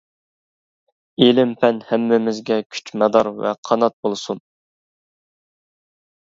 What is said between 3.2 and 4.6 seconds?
ۋە قانات بولسۇن!